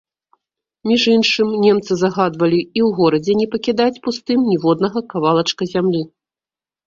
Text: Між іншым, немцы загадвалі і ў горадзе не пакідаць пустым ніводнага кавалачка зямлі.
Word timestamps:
Між 0.91 1.01
іншым, 1.15 1.47
немцы 1.65 1.97
загадвалі 2.03 2.57
і 2.61 2.65
ў 2.69 2.89
горадзе 2.99 3.33
не 3.41 3.47
пакідаць 3.55 4.01
пустым 4.07 4.39
ніводнага 4.53 4.99
кавалачка 5.13 5.63
зямлі. 5.75 6.01